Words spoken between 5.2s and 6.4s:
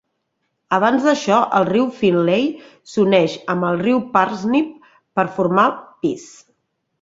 per formar Peace.